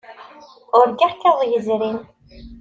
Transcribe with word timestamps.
Urgaɣ-k 0.79 1.21
iḍ 1.31 1.39
yezrin. 1.49 1.99